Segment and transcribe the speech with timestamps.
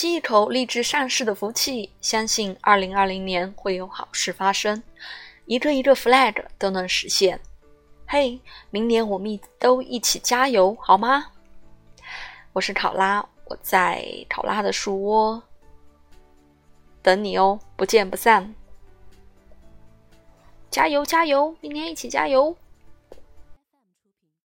[0.00, 4.82] 吸一口励志上市的福气相信二零二零年会有好事发生。
[5.44, 7.38] 一个一个 flag 都能实现。
[8.06, 8.40] 嘿
[8.70, 11.26] 明年我们都一起加油好吗？
[12.54, 15.42] 我是考拉我在考拉的树窝。
[17.02, 18.54] 等你哦不见不散。
[20.70, 22.56] 加油加油明年一起加油。